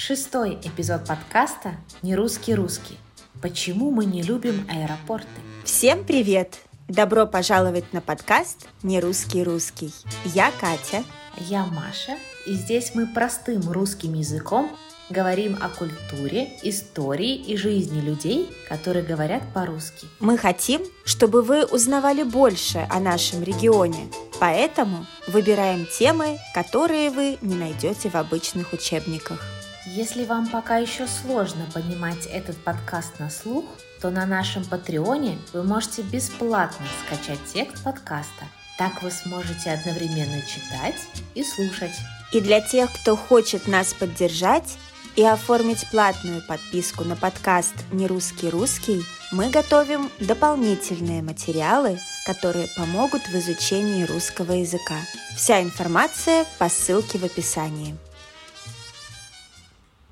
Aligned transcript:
Шестой 0.00 0.60
эпизод 0.62 1.04
подкаста 1.08 1.74
«Не 2.02 2.14
русский 2.14 2.54
русский». 2.54 2.96
Почему 3.42 3.90
мы 3.90 4.04
не 4.04 4.22
любим 4.22 4.64
аэропорты? 4.70 5.26
Всем 5.64 6.04
привет! 6.04 6.60
Добро 6.86 7.26
пожаловать 7.26 7.92
на 7.92 8.00
подкаст 8.00 8.68
«Не 8.84 9.00
русский 9.00 9.42
русский». 9.42 9.92
Я 10.24 10.52
Катя. 10.60 11.02
Я 11.48 11.66
Маша, 11.66 12.16
и 12.46 12.54
здесь 12.54 12.92
мы 12.94 13.08
простым 13.08 13.72
русским 13.72 14.14
языком 14.14 14.70
говорим 15.10 15.58
о 15.60 15.68
культуре, 15.68 16.48
истории 16.62 17.34
и 17.34 17.56
жизни 17.56 18.00
людей, 18.00 18.48
которые 18.68 19.04
говорят 19.04 19.42
по-русски. 19.52 20.06
Мы 20.20 20.38
хотим, 20.38 20.80
чтобы 21.04 21.42
вы 21.42 21.64
узнавали 21.64 22.22
больше 22.22 22.86
о 22.88 23.00
нашем 23.00 23.42
регионе, 23.42 24.06
поэтому 24.38 25.06
выбираем 25.26 25.86
темы, 25.86 26.38
которые 26.54 27.10
вы 27.10 27.38
не 27.42 27.56
найдете 27.56 28.10
в 28.10 28.14
обычных 28.14 28.72
учебниках. 28.72 29.57
Если 29.94 30.26
вам 30.26 30.46
пока 30.46 30.76
еще 30.76 31.06
сложно 31.06 31.66
понимать 31.72 32.26
этот 32.26 32.58
подкаст 32.58 33.18
на 33.18 33.30
слух, 33.30 33.64
то 34.02 34.10
на 34.10 34.26
нашем 34.26 34.62
Патреоне 34.62 35.38
вы 35.54 35.62
можете 35.62 36.02
бесплатно 36.02 36.86
скачать 37.06 37.38
текст 37.50 37.82
подкаста. 37.82 38.44
Так 38.76 39.02
вы 39.02 39.10
сможете 39.10 39.70
одновременно 39.70 40.42
читать 40.42 40.96
и 41.34 41.42
слушать. 41.42 41.94
И 42.34 42.40
для 42.40 42.60
тех, 42.60 42.92
кто 42.92 43.16
хочет 43.16 43.66
нас 43.66 43.94
поддержать, 43.94 44.76
и 45.16 45.24
оформить 45.24 45.88
платную 45.90 46.42
подписку 46.46 47.02
на 47.02 47.16
подкаст 47.16 47.74
«Не 47.90 48.06
русский 48.06 48.50
русский», 48.50 49.02
мы 49.32 49.50
готовим 49.50 50.10
дополнительные 50.20 51.22
материалы, 51.22 51.98
которые 52.24 52.68
помогут 52.76 53.22
в 53.22 53.34
изучении 53.34 54.04
русского 54.04 54.52
языка. 54.52 54.94
Вся 55.34 55.60
информация 55.60 56.44
по 56.58 56.68
ссылке 56.68 57.18
в 57.18 57.24
описании. 57.24 57.96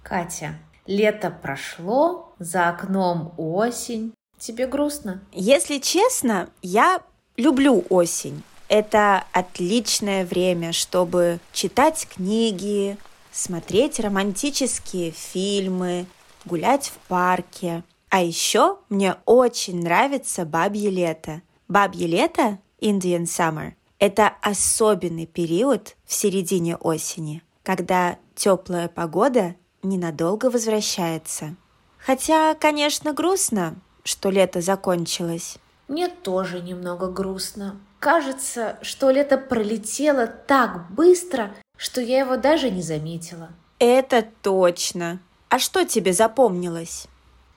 Катя, 0.09 0.55
лето 0.87 1.37
прошло, 1.43 2.33
за 2.39 2.69
окном 2.69 3.35
осень. 3.37 4.15
Тебе 4.39 4.69
грустно? 4.69 5.21
Если 5.33 5.79
честно, 5.79 6.49
я 6.63 7.01
люблю 7.37 7.85
осень. 7.91 8.45
Это 8.69 9.25
отличное 9.33 10.25
время, 10.25 10.73
чтобы 10.73 11.41
читать 11.53 12.07
книги, 12.09 12.99
смотреть 13.33 13.99
романтические 13.99 15.11
фильмы, 15.11 16.07
гулять 16.45 16.87
в 16.87 17.09
парке. 17.09 17.83
А 18.09 18.23
еще 18.23 18.79
мне 18.89 19.17
очень 19.25 19.83
нравится 19.83 20.45
бабье 20.45 20.89
лето. 20.89 21.43
Бабье 21.67 22.07
лето, 22.07 22.59
Indian 22.81 23.25
Summer, 23.25 23.73
это 23.99 24.35
особенный 24.41 25.27
период 25.27 25.97
в 26.05 26.15
середине 26.15 26.77
осени, 26.77 27.43
когда 27.65 28.19
теплая 28.37 28.87
погода 28.87 29.57
ненадолго 29.83 30.51
возвращается. 30.51 31.55
Хотя, 31.99 32.55
конечно, 32.55 33.13
грустно, 33.13 33.75
что 34.05 34.31
лето 34.31 34.61
закончилось. 34.61 35.59
Мне 35.89 36.09
тоже 36.09 36.61
немного 36.61 37.09
грустно. 37.09 37.77
Кажется, 38.01 38.79
что 38.83 39.11
лето 39.11 39.39
пролетело 39.39 40.27
так 40.27 40.91
быстро, 40.91 41.55
что 41.77 42.01
я 42.01 42.21
его 42.21 42.37
даже 42.37 42.71
не 42.71 42.83
заметила. 42.83 43.49
Это 43.79 44.27
точно. 44.43 45.21
А 45.49 45.59
что 45.59 45.85
тебе 45.85 46.13
запомнилось? 46.13 47.07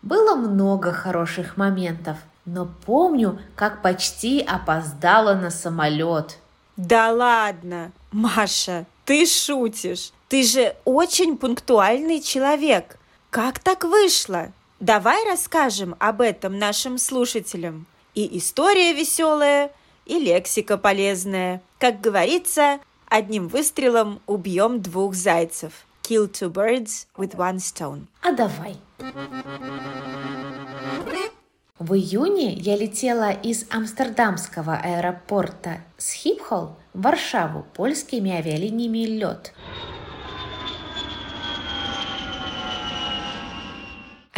Было 0.02 0.36
много 0.36 0.92
хороших 0.92 1.58
моментов, 1.58 2.18
но 2.46 2.68
помню, 2.86 3.40
как 3.56 3.82
почти 3.82 4.42
опоздала 4.42 5.34
на 5.34 5.50
самолет. 5.50 6.38
Да 6.78 7.12
ладно, 7.12 7.92
Маша, 8.12 8.86
ты 9.06 9.26
шутишь. 9.26 10.12
Ты 10.30 10.44
же 10.44 10.76
очень 10.86 11.38
пунктуальный 11.38 12.22
человек. 12.22 12.98
Как 13.30 13.60
так 13.60 13.84
вышло? 13.84 14.54
Давай 14.80 15.26
расскажем 15.30 15.96
об 16.00 16.22
этом 16.22 16.58
нашим 16.58 16.98
слушателям. 16.98 17.86
И 18.16 18.38
история 18.38 18.94
веселая, 18.94 19.72
и 20.06 20.18
лексика 20.18 20.78
полезная. 20.78 21.62
Как 21.80 22.00
говорится, 22.00 22.80
Одним 23.10 23.48
выстрелом 23.48 24.22
убьем 24.28 24.84
двух 24.84 25.16
зайцев. 25.16 25.88
Kill 26.04 26.32
two 26.32 26.52
birds 26.52 27.08
with 27.18 27.36
one 27.36 27.58
stone. 27.58 28.06
А 28.22 28.32
давай. 28.32 28.78
В 31.80 31.94
июне 31.96 32.54
я 32.54 32.78
летела 32.78 33.32
из 33.32 33.66
амстердамского 33.72 34.76
аэропорта 34.76 35.82
Схипхол 35.98 36.76
в 36.94 37.02
Варшаву 37.02 37.66
польскими 37.74 38.32
авиалиниями 38.32 39.06
«Лед». 39.06 39.54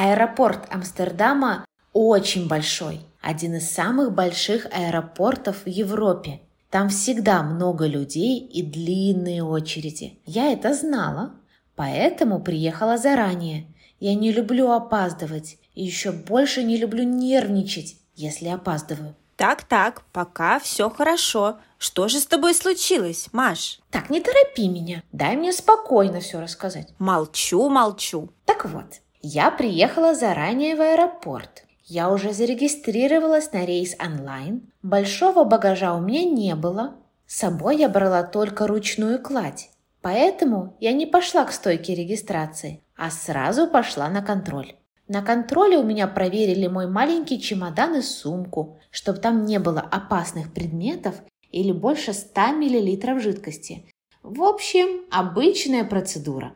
Аэропорт 0.03 0.67
Амстердама 0.69 1.65
очень 1.93 2.47
большой, 2.47 3.01
один 3.21 3.55
из 3.55 3.69
самых 3.69 4.13
больших 4.13 4.65
аэропортов 4.71 5.63
в 5.65 5.67
Европе– 5.67 6.39
там 6.71 6.87
всегда 6.87 7.43
много 7.43 7.85
людей 7.85 8.39
и 8.39 8.63
длинные 8.63 9.43
очереди. 9.43 10.17
Я 10.25 10.53
это 10.53 10.73
знала, 10.73 11.33
поэтому 11.75 12.39
приехала 12.39 12.97
заранее. 12.97 13.67
Я 13.99 14.15
не 14.15 14.31
люблю 14.31 14.71
опаздывать 14.71 15.57
и 15.75 15.83
еще 15.83 16.13
больше 16.13 16.63
не 16.63 16.77
люблю 16.77 17.03
нервничать, 17.03 17.97
если 18.15 18.47
опаздываю. 18.47 19.15
Так-так, 19.35 20.03
пока 20.13 20.59
все 20.59 20.89
хорошо. 20.89 21.57
Что 21.77 22.07
же 22.07 22.21
с 22.21 22.25
тобой 22.25 22.53
случилось, 22.53 23.27
Маш? 23.33 23.81
Так, 23.89 24.09
не 24.09 24.21
торопи 24.21 24.69
меня. 24.69 25.03
Дай 25.11 25.35
мне 25.35 25.51
спокойно 25.51 26.21
все 26.21 26.39
рассказать. 26.39 26.93
Молчу, 26.99 27.67
молчу. 27.67 28.29
Так 28.45 28.63
вот, 28.63 29.01
я 29.21 29.51
приехала 29.51 30.15
заранее 30.15 30.75
в 30.75 30.81
аэропорт. 30.81 31.63
Я 31.83 32.09
уже 32.09 32.33
зарегистрировалась 32.33 33.51
на 33.51 33.65
рейс 33.65 33.95
онлайн, 33.99 34.71
большого 34.81 35.43
багажа 35.43 35.93
у 35.95 36.01
меня 36.01 36.23
не 36.23 36.55
было, 36.55 36.95
с 37.27 37.37
собой 37.37 37.77
я 37.77 37.89
брала 37.89 38.23
только 38.23 38.67
ручную 38.67 39.21
кладь, 39.21 39.69
поэтому 40.01 40.75
я 40.79 40.93
не 40.93 41.05
пошла 41.05 41.43
к 41.45 41.51
стойке 41.51 41.95
регистрации, 41.95 42.81
а 42.95 43.09
сразу 43.09 43.67
пошла 43.67 44.09
на 44.09 44.21
контроль. 44.21 44.75
На 45.07 45.21
контроле 45.21 45.77
у 45.77 45.83
меня 45.83 46.07
проверили 46.07 46.67
мой 46.67 46.87
маленький 46.87 47.41
чемодан 47.41 47.95
и 47.95 48.01
сумку, 48.01 48.79
чтобы 48.91 49.19
там 49.19 49.45
не 49.45 49.59
было 49.59 49.81
опасных 49.81 50.53
предметов 50.53 51.15
или 51.51 51.71
больше 51.71 52.13
100 52.13 52.41
мл 52.53 53.19
жидкости. 53.19 53.85
В 54.23 54.43
общем, 54.43 55.05
обычная 55.11 55.83
процедура. 55.83 56.53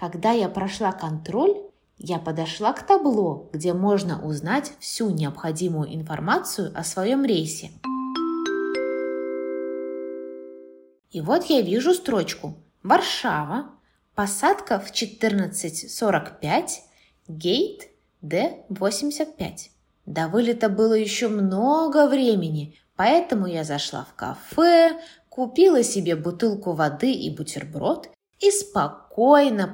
Когда 0.00 0.30
я 0.30 0.48
прошла 0.48 0.92
контроль, 0.92 1.54
я 1.98 2.18
подошла 2.18 2.72
к 2.72 2.86
табло, 2.86 3.50
где 3.52 3.74
можно 3.74 4.24
узнать 4.24 4.72
всю 4.80 5.10
необходимую 5.10 5.94
информацию 5.94 6.72
о 6.74 6.82
своем 6.84 7.22
рейсе. 7.22 7.70
И 11.10 11.20
вот 11.20 11.44
я 11.50 11.60
вижу 11.60 11.92
строчку 11.92 12.54
«Варшава, 12.82 13.72
посадка 14.14 14.80
в 14.80 14.90
14.45, 14.90 16.68
гейт 17.28 17.90
Д-85». 18.22 19.56
До 20.06 20.28
вылета 20.28 20.70
было 20.70 20.94
еще 20.94 21.28
много 21.28 22.06
времени, 22.08 22.74
поэтому 22.96 23.46
я 23.46 23.64
зашла 23.64 24.06
в 24.10 24.14
кафе, 24.14 24.98
купила 25.28 25.82
себе 25.82 26.16
бутылку 26.16 26.72
воды 26.72 27.12
и 27.12 27.28
бутерброд 27.28 28.08
и 28.38 28.50
спокойно 28.50 29.09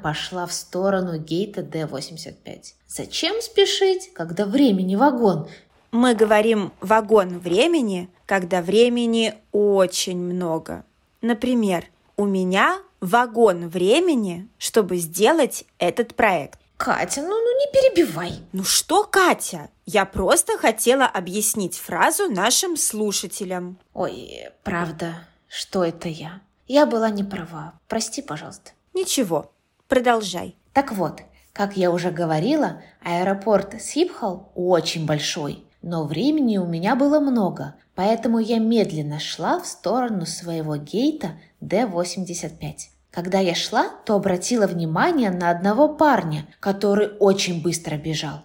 пошла 0.03 0.47
в 0.47 0.53
сторону 0.53 1.19
гейта 1.19 1.63
Д-85. 1.63 2.75
Зачем 2.89 3.41
спешить, 3.41 4.13
когда 4.13 4.45
времени 4.45 4.97
вагон? 4.97 5.49
Мы 5.93 6.15
говорим 6.15 6.73
«вагон 6.81 7.39
времени», 7.39 8.11
когда 8.27 8.61
времени 8.61 9.35
очень 9.53 10.19
много. 10.19 10.85
Например, 11.23 11.85
у 12.17 12.25
меня 12.25 12.81
вагон 13.01 13.69
времени, 13.69 14.49
чтобы 14.59 14.97
сделать 14.97 15.65
этот 15.79 16.17
проект. 16.17 16.59
Катя, 16.77 17.23
ну, 17.23 17.29
ну 17.29 17.59
не 17.59 17.67
перебивай. 17.73 18.41
Ну 18.53 18.65
что, 18.65 19.05
Катя? 19.05 19.71
Я 19.87 20.07
просто 20.07 20.59
хотела 20.59 21.07
объяснить 21.07 21.79
фразу 21.79 22.29
нашим 22.29 22.77
слушателям. 22.77 23.79
Ой, 23.95 24.49
правда, 24.65 25.15
что 25.49 25.85
это 25.85 26.09
я? 26.09 26.41
Я 26.67 26.85
была 26.85 27.11
не 27.11 27.23
права. 27.23 27.75
Прости, 27.87 28.23
пожалуйста. 28.23 28.73
Ничего, 28.97 29.53
продолжай. 29.89 30.57
Так 30.73 30.91
вот, 30.93 31.21
как 31.53 31.77
я 31.77 31.91
уже 31.91 32.11
говорила, 32.11 32.81
аэропорт 33.03 33.79
Сипхал 33.79 34.51
очень 34.55 35.05
большой, 35.05 35.67
но 35.83 36.05
времени 36.05 36.57
у 36.57 36.65
меня 36.65 36.97
было 36.97 37.21
много, 37.21 37.75
поэтому 37.95 38.39
я 38.39 38.59
медленно 38.59 39.21
шла 39.21 39.61
в 39.61 39.67
сторону 39.67 40.25
своего 40.25 40.77
гейта 40.79 41.33
Д-85. 41.61 42.73
Когда 43.11 43.39
я 43.39 43.55
шла, 43.55 43.91
то 44.07 44.15
обратила 44.15 44.67
внимание 44.67 45.31
на 45.31 45.51
одного 45.51 45.89
парня, 45.89 46.47
который 46.59 47.19
очень 47.19 47.63
быстро 47.63 47.99
бежал. 47.99 48.45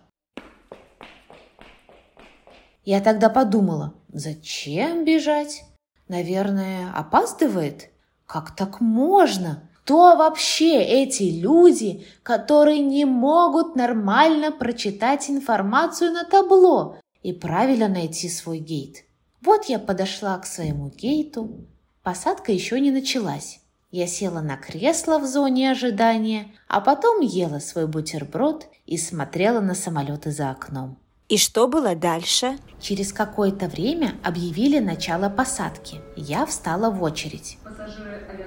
Я 2.83 2.99
тогда 2.99 3.29
подумала, 3.29 3.93
зачем 4.11 5.05
бежать? 5.05 5.63
Наверное, 6.09 6.91
опаздывает? 6.93 7.89
Как 8.25 8.53
так 8.53 8.81
можно? 8.81 9.69
Кто 9.83 10.15
вообще 10.15 10.81
эти 10.81 11.23
люди, 11.23 12.05
которые 12.23 12.79
не 12.79 13.03
могут 13.05 13.75
нормально 13.75 14.51
прочитать 14.51 15.29
информацию 15.29 16.13
на 16.13 16.23
табло 16.23 16.97
и 17.23 17.33
правильно 17.33 17.87
найти 17.87 18.29
свой 18.29 18.59
гейт? 18.59 19.03
Вот 19.41 19.65
я 19.65 19.79
подошла 19.79 20.37
к 20.37 20.45
своему 20.45 20.89
гейту. 20.89 21.65
Посадка 22.03 22.51
еще 22.51 22.79
не 22.79 22.91
началась. 22.91 23.59
Я 23.89 24.07
села 24.07 24.39
на 24.39 24.55
кресло 24.55 25.19
в 25.19 25.25
зоне 25.25 25.71
ожидания, 25.71 26.53
а 26.69 26.79
потом 26.79 27.19
ела 27.19 27.59
свой 27.59 27.87
бутерброд 27.87 28.67
и 28.85 28.97
смотрела 28.97 29.59
на 29.59 29.75
самолеты 29.75 30.31
за 30.31 30.51
окном. 30.51 31.00
И 31.31 31.37
что 31.37 31.69
было 31.69 31.95
дальше? 31.95 32.57
Через 32.81 33.13
какое-то 33.13 33.69
время 33.69 34.15
объявили 34.21 34.79
начало 34.79 35.29
посадки. 35.29 36.01
Я 36.17 36.45
встала 36.45 36.89
в 36.89 37.01
очередь. 37.01 37.57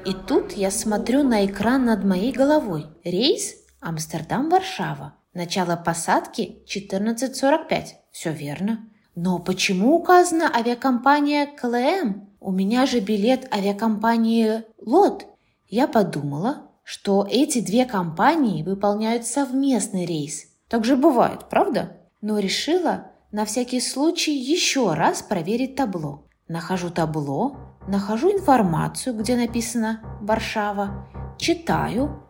И 0.04 0.12
тут 0.12 0.52
я 0.52 0.70
смотрю 0.70 1.22
на 1.22 1.46
экран 1.46 1.86
над 1.86 2.04
моей 2.04 2.30
головой. 2.30 2.88
Рейс 3.02 3.54
Амстердам-Варшава. 3.80 5.14
Начало 5.32 5.76
посадки 5.76 6.58
14.45. 6.66 7.86
Все 8.10 8.32
верно. 8.32 8.86
Но 9.14 9.38
почему 9.38 9.96
указана 9.96 10.54
авиакомпания 10.54 11.46
КЛМ? 11.46 12.28
У 12.38 12.52
меня 12.52 12.84
же 12.84 13.00
билет 13.00 13.50
авиакомпании 13.50 14.62
ЛОТ. 14.78 15.24
Я 15.68 15.88
подумала, 15.88 16.70
что 16.82 17.26
эти 17.30 17.62
две 17.62 17.86
компании 17.86 18.62
выполняют 18.62 19.26
совместный 19.26 20.04
рейс. 20.04 20.48
Так 20.68 20.84
же 20.84 20.96
бывает, 20.96 21.48
правда? 21.48 22.03
Но 22.26 22.38
решила 22.38 23.08
на 23.32 23.44
всякий 23.44 23.82
случай 23.82 24.34
еще 24.34 24.94
раз 24.94 25.20
проверить 25.20 25.76
табло. 25.76 26.24
Нахожу 26.48 26.88
табло, 26.88 27.54
нахожу 27.86 28.32
информацию, 28.32 29.14
где 29.14 29.36
написано 29.36 30.00
«Варшава», 30.22 31.06
читаю, 31.36 32.22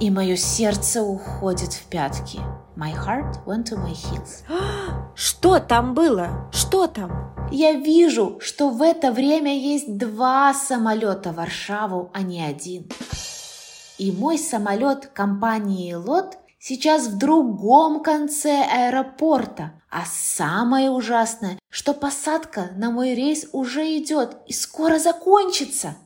и 0.00 0.10
мое 0.10 0.34
сердце 0.34 1.04
уходит 1.04 1.72
в 1.72 1.84
пятки. 1.84 2.40
My 2.76 2.92
heart 2.92 3.44
went 3.46 3.66
to 3.66 3.78
my 3.78 3.92
heels. 3.92 4.42
Что 5.14 5.60
там 5.60 5.94
было? 5.94 6.50
Что 6.50 6.88
там? 6.88 7.32
Я 7.52 7.74
вижу, 7.74 8.40
что 8.40 8.70
в 8.70 8.82
это 8.82 9.12
время 9.12 9.56
есть 9.56 9.96
два 9.96 10.52
самолета 10.54 11.30
в 11.30 11.36
Варшаву, 11.36 12.10
а 12.12 12.22
не 12.22 12.42
один. 12.42 12.88
И 13.96 14.10
мой 14.10 14.38
самолет 14.38 15.06
компании 15.06 15.94
«Лот» 15.94 16.36
сейчас 16.60 17.08
в 17.08 17.18
другом 17.18 18.02
конце 18.02 18.62
аэропорта. 18.62 19.72
А 19.90 20.04
самое 20.06 20.90
ужасное, 20.90 21.58
что 21.68 21.94
посадка 21.94 22.70
на 22.76 22.92
мой 22.92 23.14
рейс 23.14 23.48
уже 23.52 23.96
идет 23.98 24.36
и 24.46 24.52
скоро 24.52 25.00
закончится. 25.00 25.96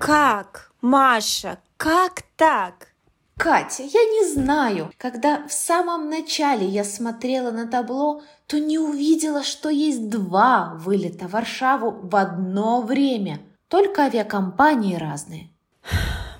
Как? 0.00 0.70
Маша, 0.80 1.58
как 1.76 2.22
так? 2.36 2.88
Катя, 3.36 3.82
я 3.82 4.04
не 4.04 4.32
знаю. 4.32 4.92
Когда 4.96 5.46
в 5.48 5.52
самом 5.52 6.08
начале 6.08 6.66
я 6.66 6.84
смотрела 6.84 7.50
на 7.50 7.66
табло, 7.66 8.22
то 8.46 8.58
не 8.58 8.78
увидела, 8.78 9.42
что 9.42 9.70
есть 9.70 10.08
два 10.08 10.74
вылета 10.78 11.26
в 11.26 11.32
Варшаву 11.32 11.90
в 11.90 12.14
одно 12.16 12.82
время. 12.82 13.40
Только 13.74 14.02
авиакомпании 14.02 14.94
разные. 14.94 15.50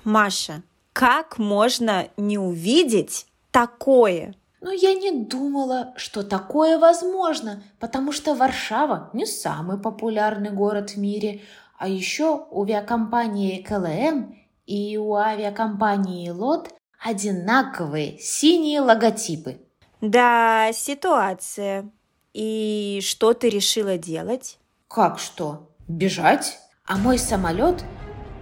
Маша, 0.05 0.63
как 0.93 1.37
можно 1.37 2.07
не 2.15 2.37
увидеть 2.37 3.25
такое? 3.51 4.35
Но 4.61 4.71
я 4.71 4.93
не 4.93 5.11
думала, 5.11 5.93
что 5.97 6.23
такое 6.23 6.79
возможно, 6.79 7.61
потому 7.77 8.13
что 8.13 8.35
Варшава 8.35 9.09
не 9.11 9.25
самый 9.25 9.77
популярный 9.77 10.51
город 10.51 10.91
в 10.91 10.97
мире, 10.97 11.41
а 11.77 11.89
еще 11.89 12.47
у 12.51 12.63
авиакомпании 12.63 13.61
КЛМ 13.61 14.33
и 14.65 14.95
у 14.95 15.15
авиакомпании 15.15 16.29
ЛОТ 16.29 16.73
одинаковые 17.03 18.17
синие 18.17 18.79
логотипы. 18.79 19.59
Да, 19.99 20.71
ситуация. 20.71 21.91
И 22.33 23.01
что 23.03 23.33
ты 23.33 23.49
решила 23.49 23.97
делать? 23.97 24.57
Как 24.87 25.19
что? 25.19 25.69
Бежать? 25.89 26.59
А 26.87 26.97
мой 26.97 27.17
самолет 27.17 27.83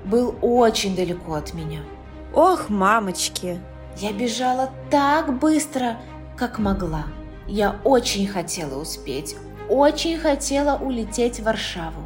был 0.04 0.36
очень 0.42 0.98
далеко 0.98 1.36
от 1.36 1.54
меня. 1.54 1.80
Ох, 2.34 2.68
мамочки! 2.68 3.62
Я 3.95 4.12
бежала 4.12 4.69
так 4.92 5.40
быстро, 5.40 5.95
как 6.36 6.60
могла. 6.60 7.06
Я 7.48 7.78
очень 7.86 8.28
хотела 8.28 8.81
успеть, 8.81 9.38
очень 9.69 10.18
хотела 10.18 10.75
улететь 10.78 11.40
в 11.40 11.44
Варшаву. 11.44 12.01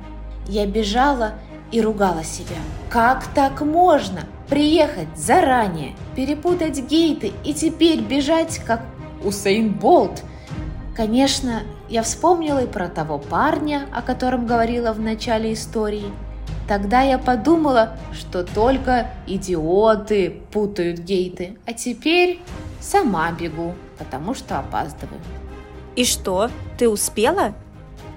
Я 0.48 0.68
бежала 0.68 1.34
и 1.72 1.81
ругала 1.81 2.24
себя. 2.24 2.57
Как 2.92 3.25
так 3.34 3.62
можно? 3.62 4.22
Приехать 4.48 5.18
заранее, 5.18 5.95
перепутать 6.16 6.80
гейты 6.88 7.31
и 7.44 7.51
теперь 7.56 8.01
бежать, 8.01 8.60
как 8.60 8.84
Усейн 9.24 9.74
Болт. 9.74 10.22
Конечно, 10.95 11.63
я 11.89 12.04
вспомнила 12.04 12.60
и 12.63 12.68
про 12.68 12.89
того 12.89 13.18
парня, 13.18 13.88
о 13.92 14.04
котором 14.04 14.45
говорила 14.45 14.94
в 14.94 15.00
начале 15.00 15.54
истории– 15.54 16.12
Тогда 16.67 17.01
я 17.01 17.17
подумала, 17.17 17.97
что 18.13 18.43
только 18.43 19.09
идиоты 19.25 20.41
путают 20.51 20.99
гейты, 20.99 21.57
а 21.65 21.73
теперь 21.73 22.41
сама 22.81 23.31
бегу, 23.31 23.73
потому 23.97 24.33
что 24.33 24.59
опаздываю. 24.59 25.21
И 25.95 26.03
что, 26.03 26.49
ты 26.77 26.89
успела? 26.89 27.55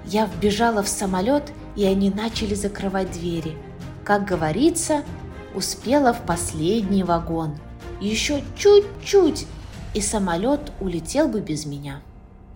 Я 0.05 0.27
вбежала 0.27 0.83
в 0.83 0.89
самолет, 0.89 1.53
и 1.77 1.85
они 1.85 2.11
начали 2.11 2.55
закрывать 2.55 3.13
двери. 3.13 3.57
Как 4.05 4.25
говорится, 4.25 5.05
успела 5.55 6.13
в 6.13 6.23
последний 6.23 7.05
вагон. 7.05 7.57
Еще 8.01 8.43
чуть-чуть, 8.57 9.47
и 9.95 10.01
самолет 10.01 10.73
улетел 10.81 11.29
бы 11.29 11.41
без 11.41 11.67
меня. 11.67 12.03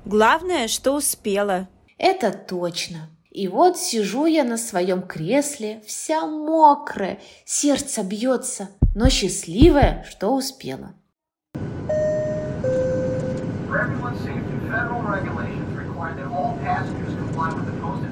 Главное, 0.05 0.67
что 0.69 0.97
успела. 0.97 1.69
Это 1.99 2.33
точно. 2.33 3.09
И 3.35 3.49
вот 3.49 3.77
сижу 3.77 4.27
я 4.27 4.45
на 4.45 4.57
своем 4.57 5.03
кресле, 5.03 5.83
вся 5.85 6.25
мокрая, 6.25 7.19
сердце 7.45 8.05
бьется, 8.05 8.69
но 8.95 9.09
счастливая, 9.09 10.07
что 10.09 10.33
успела. 10.37 10.95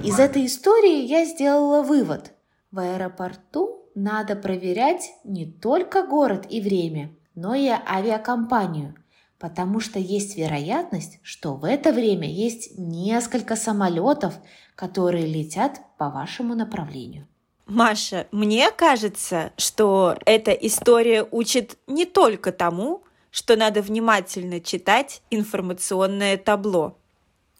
Из 0.02 0.18
этой 0.18 0.46
истории 0.46 1.04
я 1.04 1.24
сделала 1.24 1.84
вывод. 1.84 2.32
В 2.72 2.80
аэропорту 2.80 3.86
надо 3.94 4.34
проверять 4.34 5.12
не 5.22 5.46
только 5.46 6.04
город 6.04 6.46
и 6.50 6.60
время, 6.60 7.12
но 7.36 7.54
и 7.54 7.68
авиакомпанию, 7.68 8.96
потому 9.42 9.80
что 9.80 9.98
есть 9.98 10.36
вероятность, 10.36 11.18
что 11.24 11.56
в 11.56 11.64
это 11.64 11.92
время 11.92 12.30
есть 12.30 12.78
несколько 12.78 13.56
самолетов, 13.56 14.34
которые 14.76 15.26
летят 15.26 15.80
по 15.98 16.10
вашему 16.10 16.54
направлению. 16.54 17.26
Маша, 17.66 18.28
мне 18.30 18.70
кажется, 18.70 19.52
что 19.56 20.16
эта 20.26 20.52
история 20.52 21.26
учит 21.28 21.76
не 21.88 22.04
только 22.04 22.52
тому, 22.52 23.02
что 23.32 23.56
надо 23.56 23.82
внимательно 23.82 24.60
читать 24.60 25.22
информационное 25.30 26.36
табло. 26.36 26.96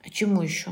А 0.05 0.11
чему 0.11 0.43
еще? 0.43 0.71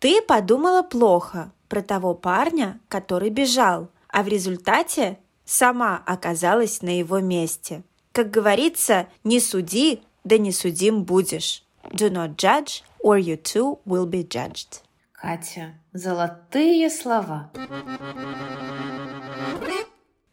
Ты 0.00 0.20
подумала 0.20 0.82
плохо 0.82 1.50
про 1.70 1.80
того 1.80 2.12
парня, 2.12 2.78
который 2.88 3.30
бежал, 3.30 3.88
а 4.06 4.22
в 4.22 4.28
результате 4.28 5.18
сама 5.46 6.02
оказалась 6.04 6.82
на 6.82 6.98
его 6.98 7.20
месте. 7.20 7.82
Как 8.12 8.30
говорится, 8.30 9.08
не 9.24 9.40
суди, 9.40 10.02
да 10.24 10.38
не 10.38 10.52
судим 10.52 11.04
будешь. 11.04 11.64
Do 11.90 12.10
not 12.10 12.36
judge, 12.36 12.82
or 13.02 13.18
you 13.18 13.36
too 13.36 13.80
will 13.84 14.06
be 14.06 14.26
judged. 14.26 14.82
Катя, 15.12 15.74
золотые 15.92 16.90
слова. 16.90 17.50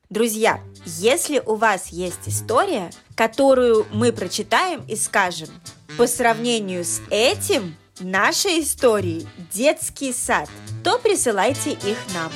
Друзья, 0.09 0.59
если 0.85 1.39
у 1.45 1.55
вас 1.55 1.87
есть 1.87 2.27
история, 2.27 2.89
которую 3.15 3.85
мы 3.91 4.11
прочитаем 4.11 4.83
и 4.87 4.95
скажем, 4.95 5.49
по 5.97 6.07
сравнению 6.07 6.83
с 6.83 7.01
этим, 7.11 7.75
нашей 7.99 8.61
историей 8.61 9.27
детский 9.51 10.13
сад, 10.13 10.49
то 10.83 10.97
присылайте 10.99 11.71
их 11.71 11.97
нам. 12.13 12.31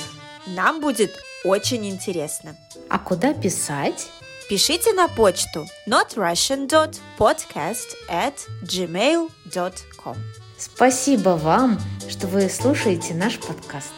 Нам 0.54 0.80
будет 0.80 1.10
очень 1.44 1.88
интересно. 1.88 2.56
А 2.88 2.98
куда 2.98 3.32
писать? 3.32 4.08
Пишите 4.48 4.92
на 4.92 5.08
почту 5.08 5.66
notrussian.podcast 5.88 7.96
at 8.10 8.34
gmail.com 8.62 10.16
Спасибо 10.58 11.30
вам, 11.30 11.80
что 12.10 12.26
вы 12.26 12.50
слушаете 12.50 13.14
наш 13.14 13.38
подкаст. 13.38 13.92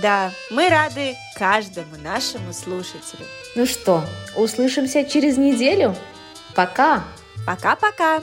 Да, 0.00 0.32
мы 0.50 0.70
рады 0.70 1.14
каждому 1.36 1.96
нашему 2.02 2.54
слушателю. 2.54 3.26
Ну 3.54 3.66
что, 3.66 4.02
услышимся 4.36 5.04
через 5.04 5.36
неделю? 5.36 5.94
Пока! 6.54 7.04
Пока-пока! 7.46 8.22